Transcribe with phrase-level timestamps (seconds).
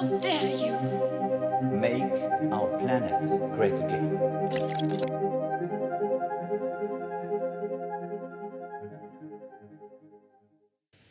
[0.00, 0.76] How dare you?
[1.72, 3.20] Make our planet
[3.56, 4.16] great again.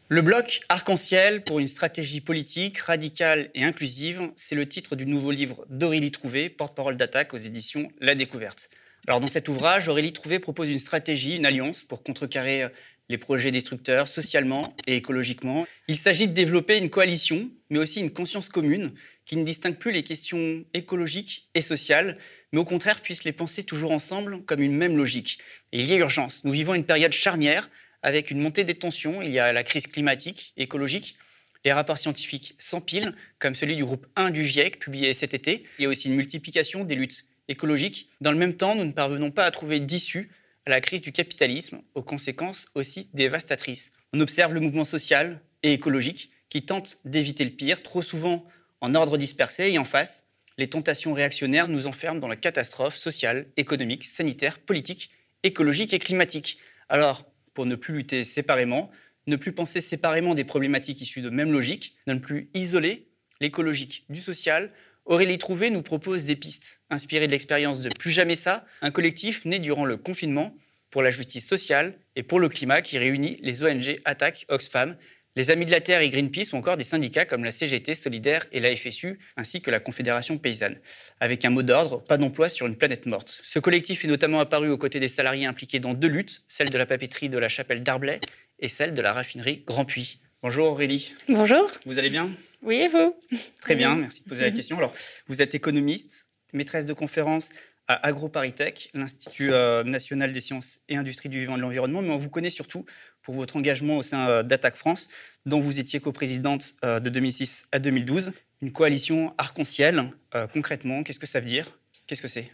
[0.07, 5.31] Le bloc Arc-en-Ciel pour une stratégie politique radicale et inclusive, c'est le titre du nouveau
[5.31, 8.69] livre d'Aurélie Trouvé, porte-parole d'attaque aux éditions La Découverte.
[9.07, 12.67] Alors dans cet ouvrage, Aurélie Trouvé propose une stratégie, une alliance pour contrecarrer
[13.09, 15.65] les projets destructeurs socialement et écologiquement.
[15.87, 18.91] Il s'agit de développer une coalition, mais aussi une conscience commune
[19.25, 22.17] qui ne distingue plus les questions écologiques et sociales,
[22.51, 25.39] mais au contraire puisse les penser toujours ensemble comme une même logique.
[25.71, 26.43] Et il y a urgence.
[26.43, 27.69] Nous vivons une période charnière
[28.03, 29.21] avec une montée des tensions.
[29.21, 31.17] Il y a la crise climatique, écologique.
[31.65, 35.65] Les rapports scientifiques s'empilent, comme celui du groupe 1 du GIEC, publié cet été.
[35.79, 38.09] Il y a aussi une multiplication des luttes écologiques.
[38.21, 40.29] Dans le même temps, nous ne parvenons pas à trouver d'issue
[40.67, 43.93] à la crise du capitalisme, aux conséquences aussi dévastatrices.
[44.11, 48.45] On observe le mouvement social et écologique qui tente d'éviter le pire, trop souvent
[48.81, 53.47] en ordre dispersé, et en face, les tentations réactionnaires nous enferment dans la catastrophe sociale,
[53.55, 55.09] économique, sanitaire, politique,
[55.43, 56.59] écologique et climatique.
[56.89, 58.91] Alors, pour ne plus lutter séparément,
[59.25, 63.07] ne plus penser séparément des problématiques issues de même logique, ne plus isoler
[63.39, 64.73] l'écologique du social,
[65.07, 69.45] Aurélie Trouvé nous propose des pistes inspirées de l'expérience de Plus jamais ça, un collectif
[69.45, 70.53] né durant le confinement
[70.89, 74.97] pour la justice sociale et pour le climat qui réunit les ONG Attaque, Oxfam,
[75.37, 78.45] les Amis de la Terre et Greenpeace ou encore des syndicats comme la CGT Solidaire
[78.51, 80.77] et la FSU, ainsi que la Confédération paysanne.
[81.21, 83.39] Avec un mot d'ordre, pas d'emploi sur une planète morte.
[83.43, 86.77] Ce collectif est notamment apparu aux côtés des salariés impliqués dans deux luttes, celle de
[86.77, 88.19] la papeterie de la chapelle d'Arblay
[88.59, 90.19] et celle de la raffinerie Grand Puy.
[90.43, 91.15] Bonjour Aurélie.
[91.27, 91.71] Bonjour.
[91.87, 92.29] Vous allez bien?
[92.61, 93.15] Oui, et vous?
[93.59, 94.77] Très bien, merci de poser la question.
[94.77, 94.93] Alors,
[95.25, 97.49] vous êtes économiste, maîtresse de conférence
[97.87, 102.11] à AgroParisTech, l'Institut euh, national des sciences et industries du vivant et de l'environnement, mais
[102.11, 102.85] on vous connaît surtout
[103.23, 105.07] pour votre engagement au sein euh, d'Attaque France,
[105.47, 108.31] dont vous étiez coprésidente euh, de 2006 à 2012.
[108.61, 110.11] Une coalition arc-en-ciel,
[110.51, 111.79] concrètement, qu'est-ce que ça veut dire?
[112.07, 112.51] Qu'est-ce que c'est?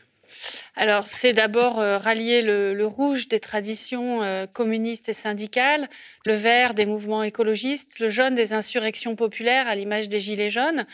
[0.75, 5.87] Alors, c'est d'abord euh, rallier le, rouge des traditions euh, communistes et syndicales,
[6.25, 10.85] le vert des mouvements écologistes, le jaune des insurrections populaires à l'image des Gilets jaunes,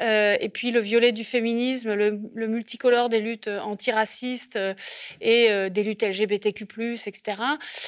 [0.00, 4.58] euh, et puis le violet du féminisme, le, multicolore des luttes antiracistes
[5.20, 7.22] et des luttes LGBTQ, etc.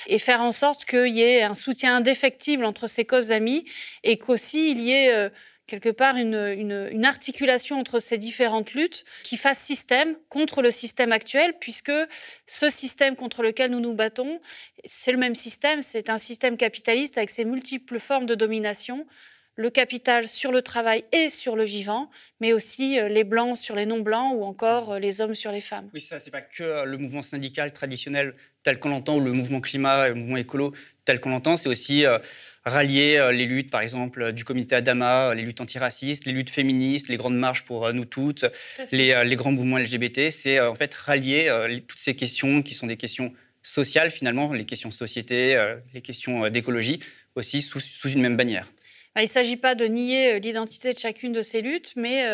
[0.07, 3.65] Et faire en sorte qu'il y ait un soutien indéfectible entre ces causes amies
[4.03, 5.31] et qu'aussi il y ait
[5.67, 11.55] quelque part une, articulation entre ces différentes luttes qui fasse système contre le système actuel,
[11.61, 11.93] puisque
[12.47, 14.41] ce système contre lequel nous nous battons,
[14.85, 19.07] c'est le même système, c'est un système capitaliste avec ses multiples formes de domination,
[19.57, 22.11] le capital sur le travail et sur le vivant,
[22.41, 25.63] mais aussi euh, les blancs sur les non-blancs ou encore euh, les hommes sur les
[25.63, 25.89] femmes.
[25.95, 29.33] Oui, ça, c'est pas que euh, le mouvement syndical traditionnel tel qu'on l'entend, ou le
[29.33, 30.75] mouvement climat, le mouvement écolo
[31.07, 32.05] tel qu'on l'entend, c'est aussi
[32.67, 37.09] rallier euh, les luttes, par exemple, du comité Adama, les luttes antiracistes, les luttes féministes,
[37.09, 38.45] les grandes marches pour euh, nous toutes,
[38.91, 40.31] les, euh, les, grands mouvements LGBT.
[40.31, 41.51] C'est en fait rallier
[41.87, 43.33] toutes ces questions qui sont des questions
[43.63, 45.61] sociales, finalement, les questions de société,
[45.95, 47.01] les questions d'écologie,
[47.35, 48.71] aussi sous, sous, une même bannière.
[49.15, 52.25] Bah, il ne s'agit pas de nier l'identité de chacune de ces luttes, mais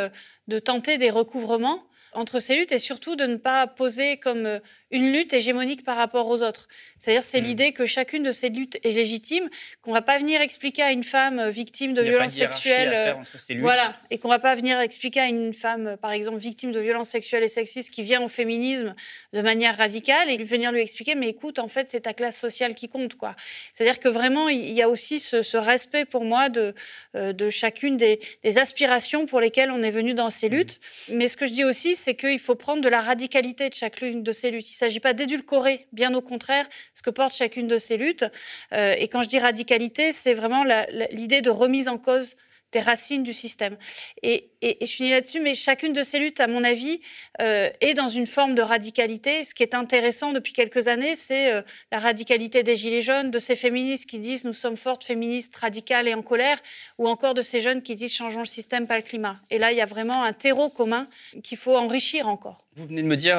[0.49, 4.61] de tenter des recouvrements entre ces luttes et surtout de ne pas poser comme
[4.93, 6.69] une lutte hégémonique par rapport aux autres.
[6.99, 7.45] C'est-à-dire, c'est mm.
[7.45, 9.49] l'idée que chacune de ces luttes est légitime,
[9.81, 13.15] qu'on va pas venir expliquer à une femme euh, victime de violences sexuelles, euh,
[13.59, 16.81] voilà, et qu'on va pas venir expliquer à une femme, euh, par exemple, victime de
[16.81, 18.95] violences sexuelles et sexistes qui vient au féminisme
[19.33, 22.75] de manière radicale et venir lui expliquer, mais écoute, en fait, c'est ta classe sociale
[22.75, 23.35] qui compte, quoi.
[23.75, 26.75] C'est-à-dire que vraiment, il y a aussi ce, respect pour moi de,
[27.15, 30.53] de chacune des, des, aspirations pour lesquelles on est venu dans ces mm.
[30.53, 30.81] luttes.
[31.09, 34.23] Mais ce que je dis aussi, c'est qu'il faut prendre de la radicalité de chacune
[34.23, 37.97] de ces luttes s'agit pas d'édulcorer, bien au contraire, ce que porte chacune de ces
[37.97, 38.25] luttes.
[38.73, 40.65] Euh, et quand je dis radicalité, c'est vraiment
[41.11, 42.37] l'idée de remise en cause
[42.73, 43.77] des racines du système.
[44.23, 47.01] Et, je finis là-dessus, mais chacune de ces luttes, à mon avis,
[47.41, 49.45] euh, est dans une forme de radicalité.
[49.45, 53.39] Ce qui est intéressant depuis quelques années, c'est euh, la radicalité des Gilets jaunes, de
[53.39, 56.59] ces féministes qui disent nous sommes fortes, féministes, radicales et en colère,
[56.99, 59.37] ou encore de ces jeunes qui disent changeons le système, pas le climat.
[59.51, 61.09] Et là, il y a vraiment un terreau commun
[61.43, 62.65] qu'il faut enrichir encore.
[62.75, 63.37] Vous venez de me dire...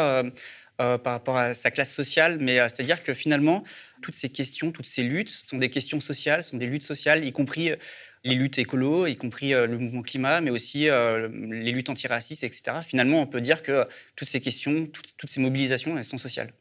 [0.78, 3.64] par rapport à sa classe sociale, mais euh, c'est-à-dire que finalement,
[4.02, 7.32] toutes ces questions, toutes ces luttes sont des questions sociales, sont des luttes sociales, y
[7.32, 7.76] compris euh,
[8.24, 12.78] les luttes écolo, y compris le mouvement climat, mais aussi les luttes antiracistes, etc.
[12.88, 13.86] Finalement, on peut dire que
[14.16, 14.88] toutes ces questions,
[15.18, 16.54] toutes ces mobilisations, elles sont sociales.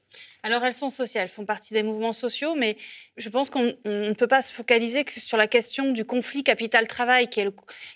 [0.44, 2.76] Alors elles sont sociales, font partie des mouvements sociaux, mais
[3.16, 7.28] je pense qu'on ne peut pas se focaliser que sur la question du conflit capital-travail,
[7.28, 7.48] qui est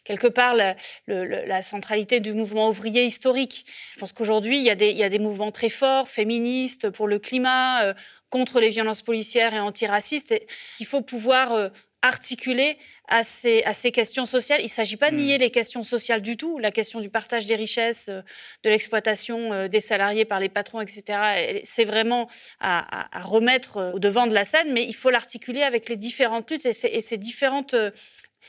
[0.04, 3.66] quelque part la, centralité du mouvement ouvrier historique.
[3.94, 7.94] Je pense qu'aujourd'hui, il, y a des mouvements très forts, féministes, pour le climat, euh,
[8.30, 10.34] contre les violences policières et antiracistes,
[10.76, 11.68] qu'il faut pouvoir euh,
[12.02, 12.78] articuler
[13.08, 14.60] à ces, à ces questions sociales.
[14.60, 15.20] Il ne s'agit pas de Mm.
[15.20, 16.58] nier les questions sociales du tout.
[16.58, 18.22] La question du partage des richesses, euh,
[18.64, 22.28] de l'exploitation euh, des salariés par les patrons, etc., c'est vraiment
[22.60, 25.88] à, à- à remettre euh, au devant de la scène, mais il faut l'articuler avec
[25.88, 27.74] les différentes luttes et ces, et ces différentes,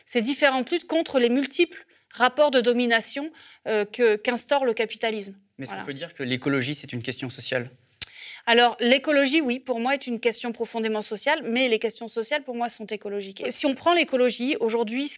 [0.06, 3.30] ces différentes luttes contre les multiples rapports de domination
[3.68, 3.86] euh,
[4.24, 5.36] qu'instaure le capitalisme.
[5.58, 5.82] Mais est-ce Voilà.
[5.84, 7.70] qu'on peut dire que l'écologie, c'est une question sociale?
[8.50, 12.56] Alors, l'écologie, oui, pour moi, est une question profondément sociale, mais les questions sociales, pour
[12.56, 13.44] moi, sont écologiques.
[13.50, 15.12] Si on prend l'écologie, aujourd'hui,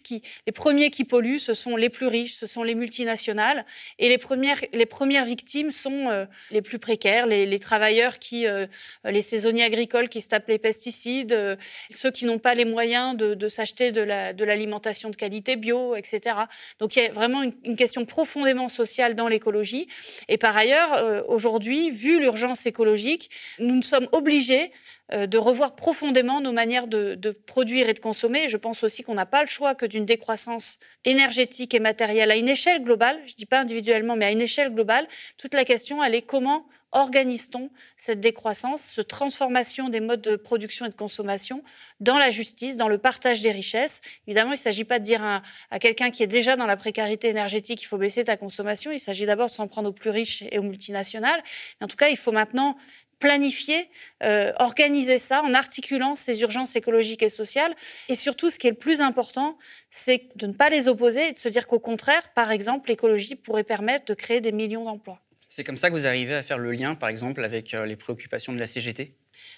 [0.46, 3.64] les premiers qui polluent, ce sont les plus riches, ce sont les multinationales,
[4.00, 8.66] et les premières, les premières victimes sont euh, les plus précaires, les, travailleurs qui, euh,
[9.04, 11.54] les saisonniers agricoles qui se tapent les pesticides, euh,
[11.90, 15.94] ceux qui n'ont pas les moyens de, s'acheter de la- de l'alimentation de, qualité bio,
[15.94, 16.34] etc.
[16.80, 19.86] Donc, il y a vraiment une, question profondément sociale dans l'écologie.
[20.28, 23.19] Et par ailleurs, aujourd'hui, vu l'urgence écologique,
[23.58, 24.72] nous nous sommes obligés
[25.12, 28.48] euh, de revoir profondément nos manières de, produire et de consommer.
[28.48, 32.36] Je pense aussi qu'on n'a pas le choix que d'une décroissance énergétique et matérielle à
[32.36, 35.08] une échelle globale, je ne dis pas individuellement, mais à une échelle globale.
[35.36, 40.86] Toute la question, elle est comment organise-t-on cette décroissance, cette transformation des modes de production
[40.86, 41.62] et de consommation
[42.00, 44.02] dans la justice, dans le partage des richesses?
[44.26, 46.76] Évidemment, il ne s'agit pas de dire à, à quelqu'un qui est déjà dans la
[46.76, 48.90] précarité énergétique, il faut baisser ta consommation.
[48.92, 51.42] Il s'agit d'abord de s'en prendre aux plus riches et aux multinationales.
[51.80, 52.76] Mais en tout cas, il faut maintenant
[53.20, 53.88] planifier,
[54.24, 57.76] euh, organiser ça en articulant ces urgences écologiques et sociales.
[58.08, 59.56] Et surtout, ce qui est le plus important,
[59.90, 63.36] c'est de ne pas les opposer et de se dire qu'au contraire, par exemple, l'écologie
[63.36, 65.20] pourrait permettre de créer des millions d'emplois.
[65.48, 67.96] C'est comme ça que vous arrivez à faire le lien, par exemple, avec euh, les
[67.96, 69.12] préoccupations de la CGT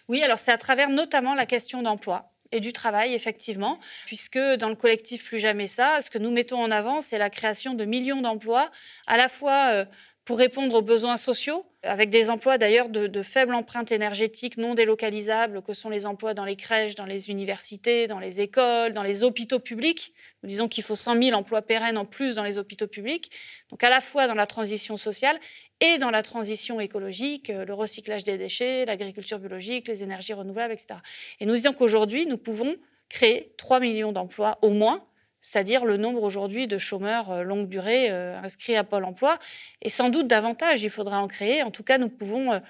[0.09, 4.69] Oui, alors c'est à travers notamment la question d'emploi et du travail, effectivement, puisque dans
[4.69, 7.85] le collectif Plus Jamais Ça, ce que nous mettons en avant, c'est la création de
[7.85, 8.71] millions d'emplois,
[9.07, 9.85] à la fois euh,
[10.25, 15.63] pour répondre aux besoins sociaux, avec des emplois d'ailleurs de, faible empreinte énergétique non délocalisables,
[15.63, 19.25] que sont les emplois dans les crèches, dans les universités, dans les écoles, dans les
[19.25, 20.15] hôpitaux publics.
[20.43, 23.33] Nous disons qu'il faut 100 000 emplois pérennes en plus dans les hôpitaux publics,
[23.71, 25.39] donc à la fois dans la transition sociale
[25.81, 30.73] et dans la transition écologique, euh, le recyclage des déchets, l'agriculture biologique, les énergies renouvelables,
[30.73, 31.01] etc.
[31.41, 32.77] Et nous disons qu'aujourd'hui, nous pouvons
[33.09, 35.05] créer 3 millions d'emplois au moins,
[35.43, 39.39] c'est-à-dire le nombre aujourd'hui de chômeurs euh, longue durée euh, inscrits à Pôle emploi,
[39.83, 41.63] et sans doute davantage, il faudra en créer.
[41.63, 42.61] En tout cas, nous pouvons euh,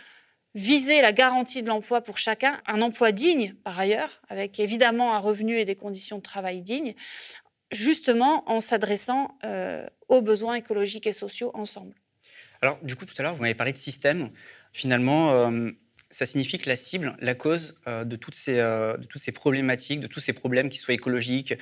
[0.55, 5.19] viser la garantie de l'emploi pour chacun, un emploi digne par ailleurs, avec évidemment un
[5.19, 6.95] revenu et des conditions de travail dignes,
[7.71, 9.39] justement en s'adressant
[10.09, 11.95] aux besoins écologiques et sociaux ensemble.
[12.61, 14.29] Alors, du coup, tout à l'heure, vous m'avez parlé de système.
[14.73, 15.51] Finalement,
[16.13, 19.33] ça signifie que la cible, la cause euh, de, toutes ces, euh, de toutes ces
[19.33, 21.55] problématiques, de tous ces problèmes, qu'ils soient écologiques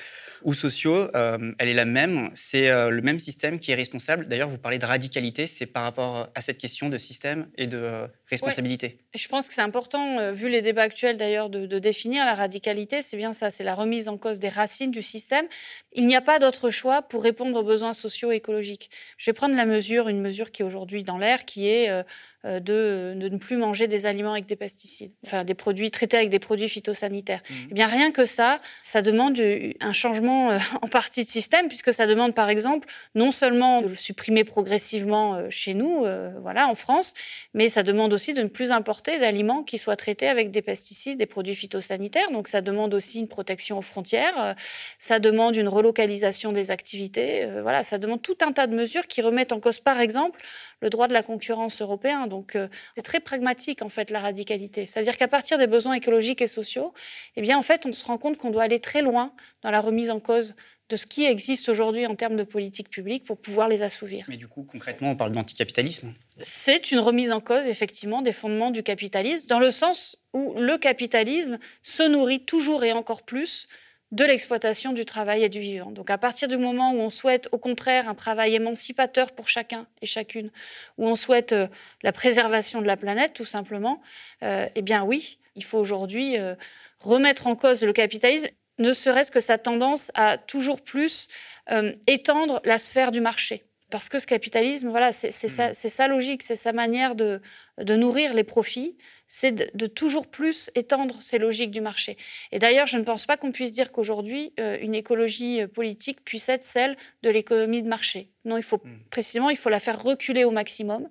[0.42, 2.30] ou sociaux, euh, elle est la même.
[2.34, 4.26] C'est le même système qui est responsable.
[4.26, 8.06] D'ailleurs, vous parlez de radicalité, c'est par rapport à cette question de système et de
[8.28, 8.98] responsabilité.
[9.14, 13.02] Je pense que c'est important, vu les débats actuels d'ailleurs, de, définir la radicalité.
[13.02, 15.46] C'est bien ça, c'est la remise en cause des racines du système.
[15.92, 18.90] Il n'y a pas d'autre choix pour répondre aux besoins sociaux et écologiques.
[19.16, 22.04] Je vais prendre la mesure, une mesure qui est aujourd'hui dans l'air, qui est
[22.44, 26.30] de, de ne plus manger des aliments avec des pesticides, enfin des produits traités avec
[26.30, 27.42] des produits phytosanitaires.
[27.50, 27.56] Mhm.
[27.70, 31.68] Eh bien, rien que ça, ça demande euh, un changement euh, en partie de système,
[31.68, 36.30] puisque ça demande, par exemple, non seulement de le supprimer progressivement euh, chez nous, euh,
[36.40, 37.12] voilà, en France,
[37.52, 41.18] mais ça demande aussi de ne plus importer d'aliments qui soient traités avec des pesticides,
[41.18, 42.30] des produits phytosanitaires.
[42.30, 44.34] Donc, ça demande aussi une protection aux frontières.
[44.38, 44.54] euh,
[44.98, 47.44] Ça demande une relocalisation des activités.
[47.44, 50.40] euh, Voilà, ça demande tout un tas de mesures qui remettent en cause, par exemple,
[50.80, 52.26] le droit de la concurrence européen.
[52.26, 54.86] Donc, euh, c'est très pragmatique, en fait, la radicalité.
[54.86, 56.92] C'est-à-dire qu'à partir des besoins écologiques et sociaux,
[57.36, 59.32] eh bien, en fait, on se rend compte qu'on doit aller très loin
[59.62, 60.54] dans la remise en cause
[60.90, 64.26] de ce qui existe aujourd'hui en termes de politique publique pour pouvoir les assouvir.
[64.28, 66.14] Mais du coup, concrètement, on parle d'anticapitalisme.
[66.40, 70.76] C'est une remise en cause, effectivement, des fondements du capitalisme, dans le sens où le
[70.78, 73.68] capitalisme se nourrit toujours et encore plus
[74.12, 75.92] de l'exploitation du travail et du vivant.
[75.92, 79.86] Donc à partir du moment où on souhaite au contraire un travail émancipateur pour chacun
[80.02, 80.50] et chacune,
[80.98, 81.68] où on souhaite euh,
[82.02, 84.00] la préservation de la planète tout simplement,
[84.42, 86.54] euh, eh bien oui, il faut aujourd'hui euh,
[86.98, 88.48] remettre en cause le capitalisme,
[88.78, 91.28] ne serait-ce que sa tendance à toujours plus
[91.70, 93.64] euh, étendre la sphère du marché.
[93.90, 97.40] Parce que ce capitalisme, voilà, c'est c'est sa, sa logique, c'est sa manière de,
[97.78, 98.96] de nourrir les profits,
[99.32, 102.16] c'est de, toujours plus étendre ces logiques du marché.
[102.50, 106.24] Et d'ailleurs, je ne pense pas qu'on puisse dire qu'aujourd'hui, euh, une écologie euh, politique
[106.24, 108.28] puisse être celle de l'économie de marché.
[108.46, 108.80] Non, il faut
[109.10, 111.08] précisément, il faut la faire reculer au maximum.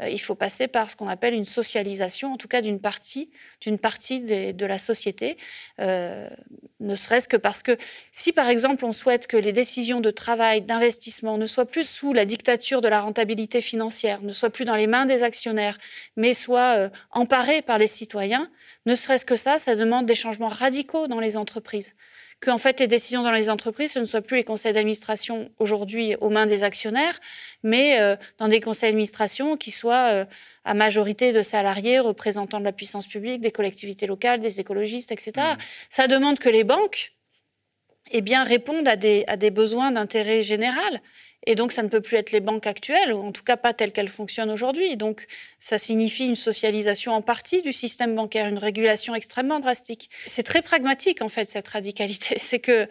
[0.00, 3.30] Euh, il faut passer par ce qu'on appelle une socialisation, en tout cas d'une partie,
[3.60, 5.36] d'une partie des- de la société,
[5.78, 6.26] euh,
[6.80, 7.76] ne serait-ce que parce que
[8.12, 12.14] si, par exemple, on souhaite que les décisions de travail, d'investissement ne soient plus sous
[12.14, 15.76] la dictature de la rentabilité financière, ne soient plus dans les mains des actionnaires,
[16.16, 18.50] mais soient euh, emparées par les citoyens,
[18.86, 21.94] ne serait-ce que ça, ça demande des changements radicaux dans les entreprises.
[22.40, 25.50] Que en fait les décisions dans les entreprises, ce ne soient plus les conseils d'administration
[25.58, 27.20] aujourd'hui aux mains des actionnaires,
[27.62, 30.24] mais euh, dans des conseils d'administration qui soient euh,
[30.64, 35.32] à majorité de salariés représentant de la puissance publique, des collectivités locales, des écologistes, etc.
[35.36, 35.56] Mmh.
[35.88, 37.12] Ça demande que les banques
[38.10, 41.00] eh bien, répondent à des, à des besoins d'intérêt général.
[41.46, 43.72] Et donc, ça ne peut plus être les banques actuelles, ou en tout cas pas
[43.72, 44.96] telles qu'elles fonctionnent aujourd'hui.
[44.96, 45.26] Donc,
[45.58, 50.10] ça signifie une socialisation en partie du système bancaire, une régulation extrêmement drastique.
[50.26, 52.38] C'est très pragmatique, en fait, cette radicalité.
[52.38, 52.88] C'est que,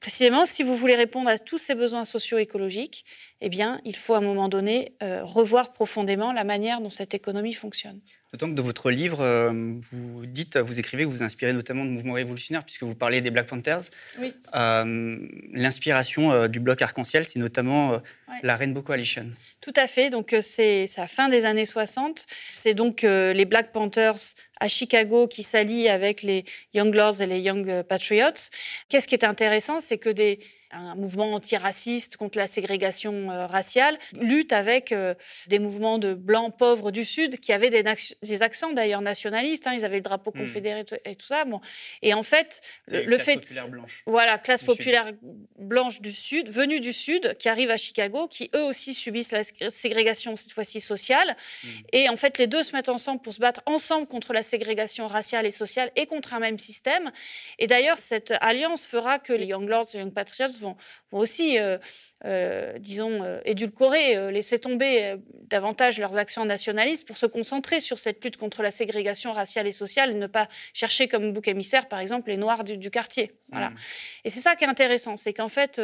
[0.00, 3.04] précisément, si vous voulez répondre à tous ces besoins socio-écologiques,
[3.40, 7.14] eh bien, il faut à un moment donné euh, revoir profondément la manière dont cette
[7.14, 8.00] économie fonctionne.
[8.32, 9.52] D'autant que dans votre livre, euh,
[9.90, 13.20] vous dites, vous écrivez que vous, vous inspirez notamment de mouvements révolutionnaires, puisque vous parlez
[13.20, 13.82] des Black Panthers.
[14.18, 14.34] Oui.
[14.54, 15.16] Euh,
[15.54, 18.02] l'inspiration du bloc arc-en-ciel, c'est notamment
[18.42, 19.30] la Rainbow Coalition.
[19.60, 20.10] Tout à fait.
[20.10, 22.26] Donc, c'est la fin des années 60.
[22.50, 26.44] C'est donc les Black Panthers à Chicago qui s'allient avec les
[26.74, 28.50] Young Lords et les Young Patriots.
[28.88, 30.38] Qu'est-ce qui est intéressant, c'est que des
[30.70, 35.14] un mouvement antiraciste contre la ségrégation euh, raciale, lutte avec euh,
[35.46, 39.66] des mouvements de blancs pauvres du Sud qui avaient des, accents d'ailleurs nationalistes.
[39.66, 40.40] Hein, ils avaient le drapeau hmm.
[40.40, 41.44] confédéré et tout ça.
[41.44, 41.60] Bon.
[42.02, 43.36] Et en fait, le, fait.
[43.36, 44.02] Populaire blanche.
[44.06, 45.12] Voilà, classe populaire
[45.58, 49.44] blanche du Sud, venue du Sud, qui arrive à Chicago, qui eux aussi subissent la
[49.70, 51.36] ségrégation, cette fois-ci sociale.
[51.64, 51.68] Hmm.
[51.92, 55.06] Et en fait, les deux se mettent ensemble pour se battre ensemble contre la ségrégation
[55.06, 57.10] raciale et sociale et contre un même système.
[57.58, 60.76] Et d'ailleurs, cette alliance fera que les Young Lords et Young Patriots vont,
[61.12, 61.78] aussi, euh,
[62.24, 68.22] euh, disons, euh, édulcorer, laisser tomber davantage leurs actions nationalistes pour se concentrer sur cette
[68.22, 72.00] lutte contre la ségrégation raciale et sociale et ne pas chercher comme bouc émissaire, par
[72.00, 73.32] exemple, les Noirs du, quartier.
[73.50, 73.70] Voilà.
[73.70, 73.76] Mmh.
[74.24, 75.80] Et c'est ça qui est intéressant, c'est qu'en fait,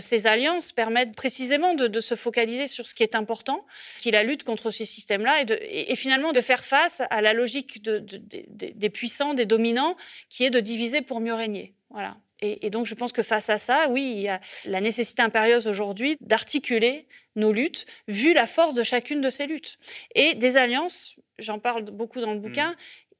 [0.00, 3.66] ces alliances permettent précisément de, se focaliser sur ce qui est important,
[3.98, 7.32] qui est la lutte contre ces systèmes-là, et, et, finalement de faire face à la
[7.32, 9.96] logique des puissants, des dominants,
[10.28, 11.74] qui est de diviser pour mieux régner.
[11.94, 12.16] Voilà.
[12.40, 15.66] Et, donc, je pense que face à ça, oui, il y a la nécessité impérieuse
[15.66, 19.78] aujourd'hui d'articuler nos luttes, vu la force de chacune de ces luttes.
[20.14, 22.74] Et des alliances, j'en parle beaucoup dans le mmh.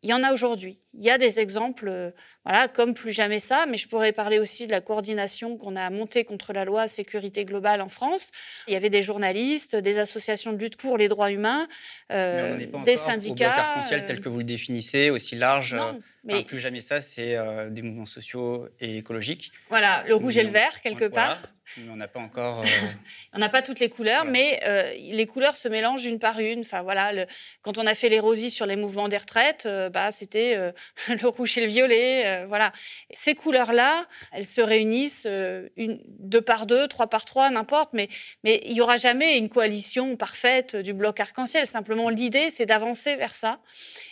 [0.04, 0.78] Il y en a aujourd'hui.
[0.92, 2.10] Il y a des exemples, euh,
[2.44, 5.88] voilà, comme plus jamais ça, mais je pourrais parler aussi de la coordination qu'on a
[5.88, 8.30] montée contre la loi sécurité globale en France.
[8.68, 11.68] Il y avait des journalistes, des associations de lutte pour les droits humains,
[12.12, 13.48] euh, des syndicats.
[13.48, 15.72] Au bloc arc-en-ciel tel que vous le définissez, aussi large.
[15.72, 16.44] Non, mais...
[16.44, 19.52] plus jamais ça, c'est euh, des mouvements sociaux et écologiques.
[19.70, 21.40] Voilà, le rouge et le vert, quelque part.
[21.76, 22.62] Mais on n'a pas encore.
[23.32, 24.60] on n'a pas toutes les couleurs, mais
[24.96, 26.60] les couleurs se mélangent une par une.
[26.60, 27.26] Enfin, voilà, le...
[27.62, 30.72] quand on a fait l'érosie sur les mouvements des retraites, bah, c'était
[31.08, 32.24] le rouge et le violet.
[32.26, 32.72] Euh, voilà.
[33.12, 38.08] Ces couleurs-là, elles se réunissent euh, une, deux par deux, trois par trois, n'importe, mais,
[38.42, 41.66] mais il n'y aura jamais une coalition parfaite du bloc arc-en-ciel.
[41.66, 43.60] Simplement, l'idée, c'est d'avancer vers ça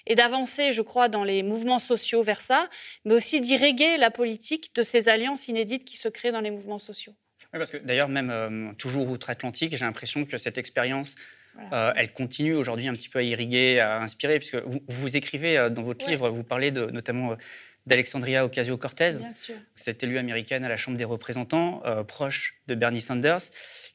[0.06, 2.68] et d'avancer, je crois, dans les mouvements sociaux vers ça,
[3.04, 6.78] mais aussi d'irriguer la politique de ces alliances inédites qui se créent dans les mouvements
[6.78, 7.14] sociaux.
[7.52, 11.16] Oui, parce que d'ailleurs, même euh, toujours outre-Atlantique, j'ai l'impression que cette expérience
[11.74, 15.58] euh, elle continue aujourd'hui un petit peu à irriguer, à inspirer, puisque vous, vous écrivez
[15.58, 17.36] euh, dans votre livre, vous parlez de, notamment
[17.84, 19.18] d'Alexandria Ocasio-Cortez,
[19.74, 23.40] cette élue américaine à la Chambre des représentants, proche de Bernie Sanders,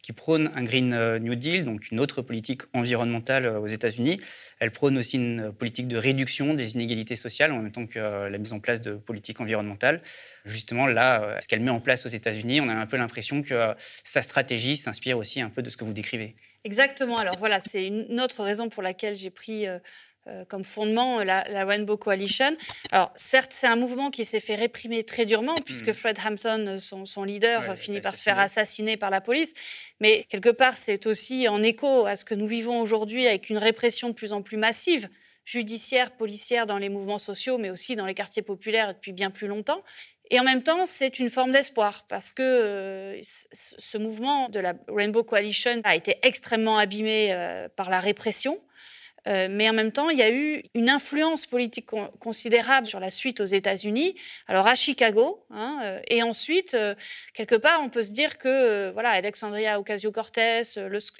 [0.01, 4.19] qui prône un Green New Deal, donc une autre politique environnementale aux États-Unis.
[4.59, 8.37] Elle prône aussi une politique de réduction des inégalités sociales en même temps que la
[8.37, 10.01] mise en place de politiques environnementales.
[10.45, 13.73] Justement, là, ce qu'elle met en place aux États-Unis, on a un peu l'impression que
[14.03, 16.35] sa stratégie s'inspire aussi un peu de ce que vous décrivez.
[16.63, 17.17] Exactement.
[17.17, 19.79] Alors voilà, c'est une autre raison pour laquelle j'ai pris euh, euh,
[20.49, 22.55] comme fondement la, Rainbow Coalition.
[22.91, 25.93] Alors certes, c'est un mouvement qui s'est fait réprimer très durement puisque hmm.
[25.93, 29.53] Fred Hampton, son, leader, finit par se faire assassiner par la police.
[29.99, 33.57] Mais quelque part, c'est aussi en écho à ce que nous vivons aujourd'hui avec une
[33.57, 35.09] répression de plus en plus massive
[35.47, 39.47] judiciaire, policière dans les mouvements sociaux, mais aussi dans les quartiers populaires depuis bien plus
[39.47, 39.81] longtemps.
[40.29, 43.21] Et en même temps, c'est une forme d'espoir parce que euh,
[43.53, 48.59] ce mouvement de la Rainbow Coalition a été extrêmement abîmé euh, par la répression.
[49.27, 51.87] Euh, mais en même temps, il y a eu une influence politique
[52.19, 54.15] considérable sur la suite aux États-Unis,
[54.47, 56.95] alors à Chicago, hein, euh, et ensuite, euh,
[57.33, 60.63] quelque part, on peut se dire que, voilà, Alexandria Ocasio-Cortez,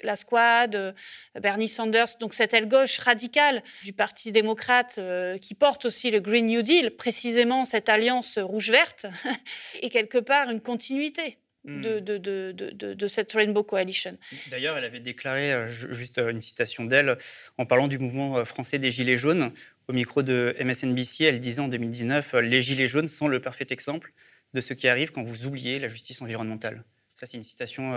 [0.02, 0.94] la Squad,
[1.40, 5.00] Bernie Sanders, donc cette aile gauche radicale du Parti démocrate
[5.40, 9.06] qui porte aussi le Green New Deal, précisément cette alliance rouge-verte,
[9.82, 11.38] est quelque part une continuité.
[11.64, 11.82] Hmm.
[11.82, 12.18] de, de,
[12.52, 14.16] de, de, cette Rainbow Coalition.
[14.48, 17.18] D'ailleurs, elle avait déclaré, euh, juste euh, une citation d'elle,
[17.58, 19.52] en parlant du mouvement euh, français des Gilets jaunes,
[19.88, 24.12] au micro de MSNBC, elle disait en 2019 Les Gilets jaunes sont le parfait exemple
[24.54, 26.84] de ce qui arrive quand vous oubliez la justice environnementale.
[27.16, 27.94] Ça, c'est une citation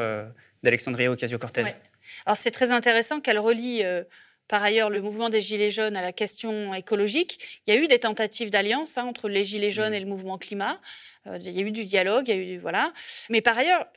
[0.63, 1.65] d'Alexandria Ocasio-Cortez.
[2.25, 3.83] Alors, c'est très intéressant qu'elle relie
[4.51, 7.87] par ailleurs le mouvement des Gilets jaunes à la question écologique, il y a eu
[7.87, 9.93] des tentatives d'alliance hein, entre les Gilets jaunes mmh.
[9.93, 10.81] et le mouvement climat.
[11.25, 12.91] Euh, il y a eu du dialogue, il y a eu voilà.
[13.29, 13.87] Mais par ailleurs,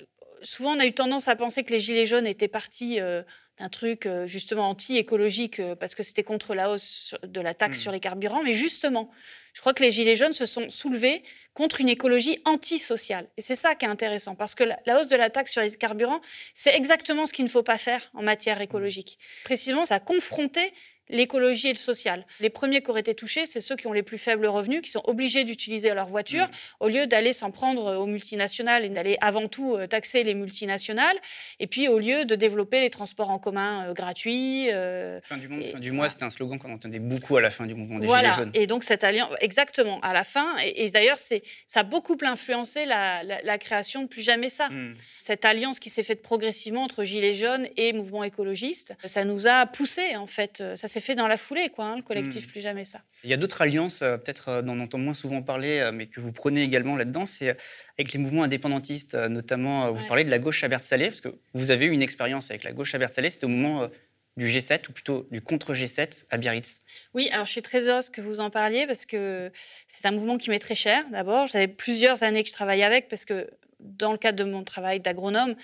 [0.44, 3.24] souvent on a eu tendance à penser que les Gilets jaunes étaient partis euh,
[3.58, 7.82] d'un truc euh, justement anti-écologique parce que c'était contre la hausse de la taxe mmh.
[7.82, 8.42] sur les carburants.
[8.42, 9.10] Mais justement,
[9.54, 11.22] je crois que les Gilets jaunes se sont soulevés
[11.54, 13.28] contre une écologie antisociale.
[13.36, 15.70] Et c'est ça qui est intéressant, parce que la, hausse de la taxe sur les
[15.70, 16.20] carburants,
[16.52, 19.18] c'est exactement ce qu'il ne faut pas faire en matière écologique.
[19.44, 20.72] Précisément, ça a confronté
[21.08, 22.24] l'écologie et le social.
[22.40, 24.90] Les premiers qui auraient été touchés, c'est ceux qui ont les plus faibles revenus, qui
[24.90, 26.50] sont obligés d'utiliser leur voiture, mm.
[26.80, 31.16] au lieu d'aller s'en prendre aux multinationales et d'aller avant tout euh, taxer les multinationales,
[31.60, 34.70] et puis au lieu de développer les transports en commun euh, gratuits.
[34.72, 37.50] Euh, fin du monde, fin du mois, c'était un slogan qu'on entendait beaucoup à la
[37.50, 38.32] fin du mouvement des voilà.
[38.32, 38.50] Gilets jaunes.
[38.54, 43.58] Et donc cette alliance, exactement, à la fin, et, d'ailleurs, ça a beaucoup influencé la,
[43.58, 44.68] création de Plus Jamais Ça.
[44.68, 44.94] Mm.
[45.20, 49.66] Cette alliance qui s'est faite progressivement entre Gilets jaunes et mouvement écologiste, ça nous a
[49.66, 52.50] poussé, en fait, ça s'est fait dans la foulée, quoi, hein, le collectif hmm.
[52.50, 53.00] Plus Jamais Ça.
[53.24, 55.92] Il y a d'autres alliances, euh, peut-être euh, dont on entend moins souvent parler, euh,
[55.92, 57.56] mais que vous prenez également là-dedans, c'est
[57.98, 61.70] avec les mouvements indépendantistes, notamment, vous parlez de la gauche à Berthe-Salé, parce que vous
[61.70, 63.88] avez eu une expérience avec la gauche à Berthe-Salé, c'était au moment
[64.36, 66.82] du G7, ou plutôt du contre-G7 à Biarritz.
[67.12, 69.52] Oui, alors je suis très heureuse que vous en parliez, parce que
[69.88, 71.46] c'est un mouvement qui m'est très cher, d'abord.
[71.46, 75.00] J'avais plusieurs années que je travaillais avec, parce que dans le cadre de mon travail
[75.00, 75.56] d'agronome,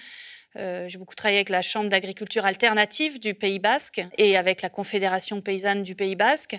[0.56, 4.68] euh, j'ai beaucoup travaillé avec la Chambre d'agriculture alternative du Pays basque et avec la
[4.68, 6.58] Confédération paysanne du Pays basque.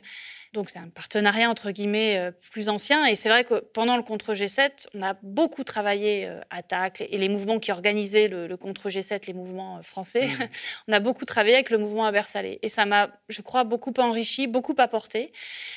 [0.53, 3.05] Donc c'est un partenariat entre guillemets euh, plus ancien.
[3.05, 7.07] Et c'est vrai que pendant le contre G7, on a beaucoup travaillé euh, à Tacle
[7.09, 10.27] et les mouvements qui organisaient le, contre G7, les mouvements français.
[10.27, 10.47] Mmh.
[10.89, 12.59] on a beaucoup travaillé avec le mouvement Abersalé.
[12.61, 15.31] Et ça m'a, je crois, beaucoup enrichi, beaucoup apporté.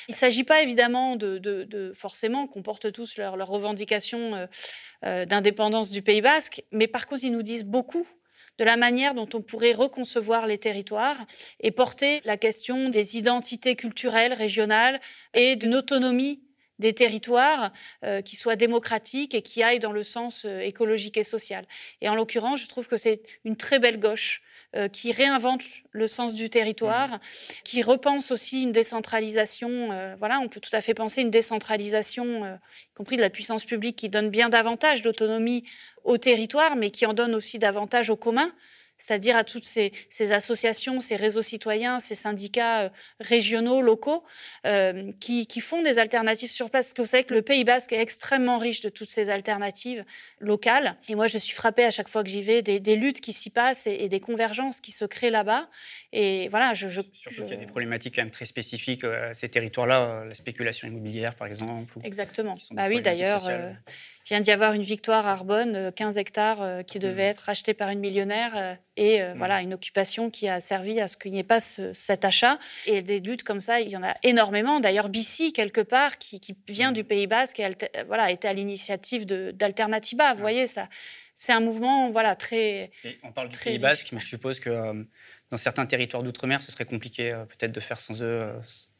[0.07, 4.47] Il ne s'agit pas évidemment de, de, forcément qu'on porte tous leurs revendications
[5.05, 8.07] euh, d'indépendance du Pays basque, mais par contre, ils nous disent beaucoup
[8.57, 11.17] de la manière dont on pourrait reconcevoir les territoires
[11.59, 14.99] et porter la question des identités culturelles régionales
[15.33, 16.41] et d'une autonomie
[16.79, 17.71] des territoires
[18.03, 21.65] euh, qui soient démocratiques et qui aillent dans le sens euh, écologique et social.
[22.01, 24.41] Et en l'occurrence, je trouve que c'est une très belle gauche
[24.75, 27.19] euh, qui réinvente le sens du territoire, mmh.
[27.63, 29.91] qui repense aussi une décentralisation.
[29.91, 32.55] Euh, voilà, on peut tout à fait penser une décentralisation, euh,
[32.91, 35.63] y compris de la puissance publique, qui donne bien davantage d'autonomie
[36.03, 38.51] au territoire, mais qui en donne aussi davantage au commun
[38.97, 39.91] c'est-à-dire à toutes ces,
[40.31, 44.23] associations, ces réseaux citoyens, ces syndicats euh, régionaux, locaux,
[44.65, 46.87] euh, qui, font des alternatives sur place.
[46.87, 50.05] Parce que vous savez que le Pays basque est extrêmement riche de toutes ces alternatives
[50.39, 50.95] locales.
[51.09, 53.49] Et moi, je suis frappée à chaque fois que j'y vais des, luttes qui s'y
[53.49, 55.69] passent et, des convergences qui se créent là-bas.
[56.13, 56.87] Et voilà, je...
[56.87, 60.25] je Surtout qu'il y a des problématiques quand même très spécifiques euh, à ces territoires-là,
[60.25, 61.99] la spéculation immobilière, par exemple.
[62.03, 62.55] Exactement.
[62.71, 63.49] Bah oui, d'ailleurs...
[64.25, 67.31] Il vient d'y avoir une victoire à Arbonne, 15 euh, hectares euh, qui devaient mmh.
[67.31, 69.37] être achetés par une millionnaire euh, et mmh.
[69.37, 72.57] voilà une occupation qui a servi à ce qu'il n'y ait pas cet achat.
[72.87, 74.79] Et des luttes comme ça, il y en a énormément.
[74.79, 76.95] D'ailleurs, BC, quelque part, qui, vient mmh.
[76.95, 77.69] du Pays Basque, et
[78.07, 80.33] voilà, était à l'initiative d'Alternativa.
[80.33, 80.89] Vous voyez, ça,
[81.35, 82.89] c'est un mouvement voilà, très.
[83.21, 85.05] on parle du Pays Basque, mais je suppose que
[85.51, 88.51] dans certains territoires d'outre-mer, ce serait compliqué peut-être de faire sans eux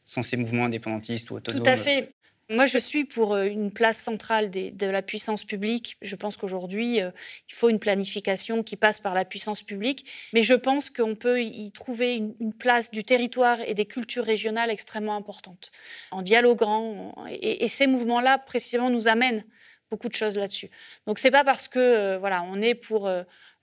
[0.06, 2.08] sans ces mouvements indépendantistes ou autonomes Tout à fait.
[2.48, 5.96] Moi, je suis pour euh, une place centrale de la puissance publique.
[6.00, 7.10] Je pense qu'aujourd'hui, euh,
[7.48, 10.08] il faut une planification qui passe par la puissance publique.
[10.32, 14.70] Mais je pense qu'on peut y trouver une, place du territoire et des cultures régionales
[14.70, 15.72] extrêmement importantes.
[16.12, 17.16] En dialoguant.
[17.30, 19.44] Et, ces mouvements-là, précisément, nous amènent
[19.90, 20.70] beaucoup de choses là-dessus.
[21.08, 23.10] Donc, c'est pas parce que, euh, voilà, on est pour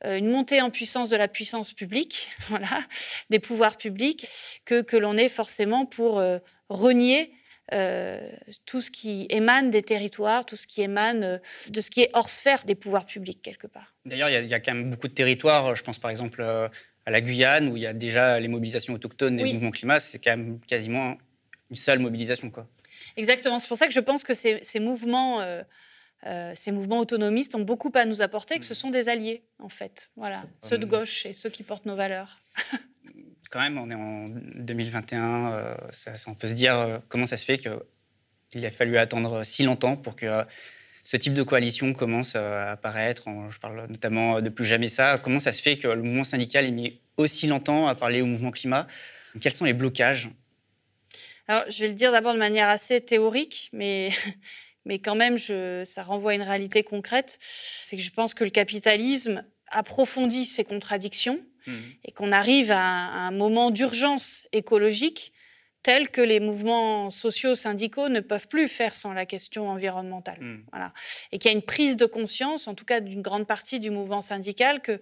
[0.03, 2.83] une montée en puissance de la puissance publique, voilà,
[3.29, 4.27] des pouvoirs publics,
[4.65, 6.21] que l'on est forcément pour
[6.67, 7.31] renier
[7.73, 8.19] euh,
[8.65, 11.37] tout ce qui émane des territoires, tout ce qui émane euh,
[11.69, 13.95] de ce qui est hors sphère des pouvoirs publics, quelque part.
[14.05, 16.67] D'ailleurs, il y, a quand même beaucoup de territoires, je pense par exemple euh,
[17.05, 19.99] à la Guyane, où il y a déjà les mobilisations autochtones et le mouvement climat,
[19.99, 21.17] c'est quand même quasiment
[21.69, 22.51] une seule mobilisation.
[22.51, 22.67] Quoi.
[23.17, 25.41] Exactement, c'est pour ça que je pense que ces, mouvements...
[26.55, 28.77] ces mouvements autonomistes ont beaucoup à nous apporter, que ce mm.
[28.77, 30.11] sont des alliés, en fait.
[30.15, 32.39] Voilà, ceux de gauche et ceux qui portent nos valeurs.
[33.53, 35.75] quand même, on est en 2021, euh,
[36.25, 39.95] on peut se dire euh, comment ça se fait qu'il a fallu attendre si longtemps
[39.95, 40.43] pour que euh,
[41.03, 43.29] ce type de coalition commence à apparaître.
[43.51, 45.19] je parle notamment de Plus Jamais Ça.
[45.19, 48.25] Comment ça se fait que le mouvement syndical ait mis aussi longtemps à parler au
[48.25, 48.87] mouvement climat?
[49.39, 50.29] Quels sont les blocages?
[51.47, 54.09] Alors, je vais le dire d'abord de manière assez théorique, mais
[54.85, 57.37] mais quand même, ça renvoie à une réalité concrète.
[57.83, 61.71] C'est que je pense que le capitalisme approfondit ses contradictions Mmh.
[62.03, 65.31] et qu'on arrive à un, moment d'urgence écologique
[65.81, 70.39] tel que les mouvements sociaux syndicaux ne peuvent plus faire sans la question environnementale.
[70.41, 70.63] Mmh.
[70.71, 70.93] Voilà.
[71.31, 73.91] Et qu'il y a une prise de conscience, en tout cas d'une grande partie du
[73.91, 74.99] mouvement syndical, que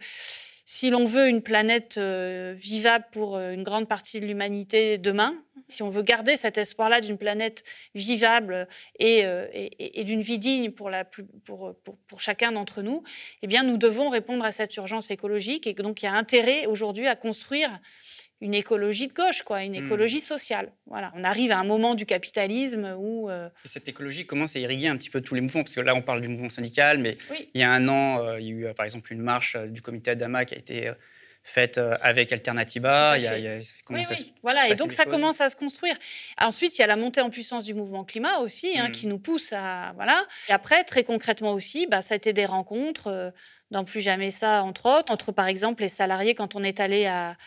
[0.72, 5.36] si l'on veut une planète euh, vivable pour euh, une grande partie de l'humanité demain,
[5.68, 9.48] si on veut garder cet espoir-là d'une planète vivable et, euh,
[10.06, 10.90] d'une vie digne pour,
[11.44, 13.04] pour chacun d'entre nous,
[13.42, 15.68] eh bien, nous devons répondre à cette urgence écologique.
[15.68, 17.82] Et donc, il y a intérêt aujourd'hui à construire
[18.42, 19.86] une écologie de gauche, quoi, une Hmm.
[19.86, 20.72] écologie sociale.
[20.88, 21.12] Voilà.
[21.16, 23.30] On arrive à un moment du capitalisme où.
[23.30, 25.82] euh, Et cette écologie commence à irriguer un petit peu tous les mouvements, parce que
[25.82, 27.50] là, on parle du mouvement syndical, mais Oui.
[27.54, 29.56] il y a un an, euh, il y a eu euh, par exemple une marche
[29.58, 30.92] du comité Adama qui a été
[31.44, 33.10] faite avec Alternatiba.
[33.10, 33.40] Tout à Il y a- fait.
[33.40, 34.16] il y a- comment Oui, oui.
[34.18, 35.12] se- Voilà, et donc ça choses.
[35.14, 35.96] commence à se construire.
[36.40, 38.92] Ensuite, il y a la montée en puissance du mouvement climat aussi, hein, Mm.
[38.92, 40.24] qui nous pousse à voilà.
[40.50, 43.08] Et après, très concrètement aussi, bah, ça a été des rencontres.
[43.08, 43.32] euh,
[43.72, 47.06] dans Plus Jamais ça, entre autres, entre par exemple les salariés quand on est allé
[47.06, 47.38] à,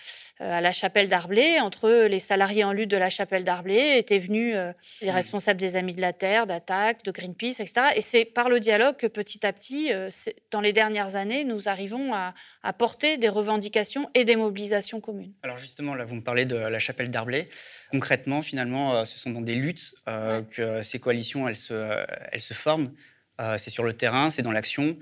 [0.40, 4.18] euh, à la chapelle d'Arblay, entre les salariés en lutte de la chapelle d'Arblay, étaient
[4.18, 5.14] venus euh, les Mm.
[5.14, 7.74] responsables des Amis de la Terre, d'Attaque, de Greenpeace, etc.
[7.94, 10.08] Et c'est par le dialogue que petit à petit, euh,
[10.50, 15.34] dans les dernières années, nous arrivons à, à porter des revendications et des mobilisations communes.
[15.42, 17.48] Alors justement, là, vous me parlez de la chapelle d'Arblay.
[17.90, 22.54] Concrètement, finalement, euh, ce sont dans des luttes que ces coalitions, elles se, elles se
[22.54, 22.92] forment.
[23.40, 24.96] Euh, c'est sur le terrain, c'est dans l'action.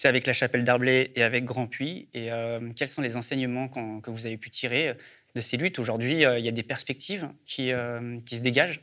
[0.00, 2.08] C'est avec la chapelle d'Arblay et avec Grand Puy.
[2.14, 4.94] Et euh, quels sont les enseignements que vous avez pu tirer
[5.34, 5.80] de ces luttes?
[5.80, 8.80] Aujourd'hui, euh, il y a des perspectives qui, euh, qui se dégagent.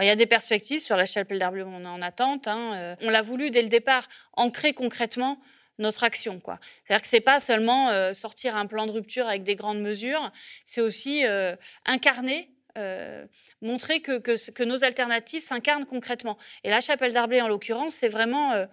[0.00, 2.48] Il y a des perspectives sur la chapelle d'Arblay, on est en attente.
[2.48, 5.38] hein, euh, on l'a voulu dès le départ, ancrer concrètement
[5.78, 6.40] notre action.
[6.42, 10.32] C'est-à-dire que c'est pas seulement euh, sortir un plan de rupture avec des grandes mesures,
[10.64, 12.48] c'est aussi euh, incarner.
[12.78, 13.26] euh,
[13.60, 16.38] montrer que, que, nos alternatives s'incarnent concrètement.
[16.64, 18.66] Et la chapelle d'Arblay, en l'occurrence, c'est vraiment euh,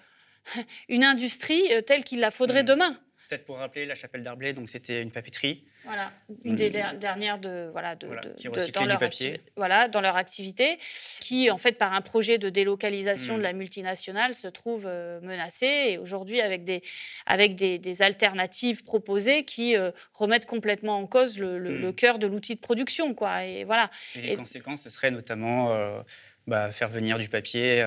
[0.90, 2.68] une industrie euh, telle qu'il la faudrait Mhm.
[2.70, 3.00] demain.
[3.28, 5.64] Peut-être pour rappeler, la chapelle d'Arblay, donc c'était une papeterie.
[5.84, 6.12] Voilà,
[6.44, 9.00] une des der- dernières de voilà de, Voilà, de- qui de- recyclait dans du leur
[9.00, 9.42] papier.
[9.56, 10.78] voilà dans leur activité,
[11.22, 13.38] qui en fait par un projet de délocalisation Mm.
[13.40, 16.84] de la multinationale se trouve euh, menacée et aujourd'hui avec des
[17.26, 21.82] avec des, des alternatives proposées qui euh, remettent complètement en cause le, le- Mm.
[21.82, 25.10] le cœur de l'outil de production quoi et voilà Et les Et- conséquences, ce serait
[25.10, 26.00] notamment euh,
[26.46, 27.82] bah, faire venir du papier